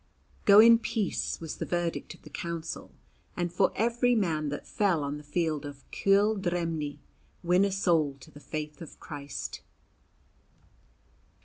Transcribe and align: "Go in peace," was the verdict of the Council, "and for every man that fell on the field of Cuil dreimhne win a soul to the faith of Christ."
"Go 0.45 0.59
in 0.59 0.79
peace," 0.79 1.39
was 1.39 1.57
the 1.57 1.65
verdict 1.67 2.15
of 2.15 2.23
the 2.23 2.31
Council, 2.31 2.91
"and 3.37 3.53
for 3.53 3.71
every 3.75 4.15
man 4.15 4.49
that 4.49 4.65
fell 4.65 5.03
on 5.03 5.17
the 5.19 5.23
field 5.23 5.63
of 5.63 5.83
Cuil 5.91 6.35
dreimhne 6.37 6.97
win 7.43 7.63
a 7.63 7.71
soul 7.71 8.17
to 8.21 8.31
the 8.31 8.39
faith 8.39 8.81
of 8.81 8.99
Christ." 8.99 9.61